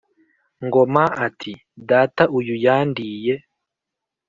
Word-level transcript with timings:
Ngoma 0.65 1.03
ati 1.25 1.53
«'Data 1.87 2.23
uyu 2.37 2.55
yandiye 2.65 3.33